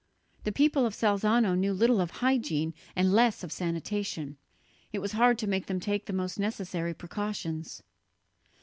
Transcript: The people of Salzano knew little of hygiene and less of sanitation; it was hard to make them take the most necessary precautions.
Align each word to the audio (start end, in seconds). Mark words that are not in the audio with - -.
The 0.45 0.51
people 0.51 0.87
of 0.87 0.95
Salzano 0.95 1.53
knew 1.53 1.73
little 1.73 2.01
of 2.01 2.09
hygiene 2.09 2.73
and 2.95 3.13
less 3.13 3.43
of 3.43 3.51
sanitation; 3.51 4.35
it 4.91 4.97
was 4.97 5.11
hard 5.11 5.37
to 5.37 5.47
make 5.47 5.67
them 5.67 5.79
take 5.79 6.07
the 6.07 6.11
most 6.11 6.39
necessary 6.39 6.95
precautions. 6.95 7.83